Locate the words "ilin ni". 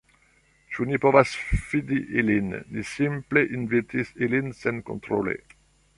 2.21-2.85